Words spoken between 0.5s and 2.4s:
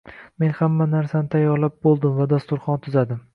hamma narsani tayyorlab bo‘ldim va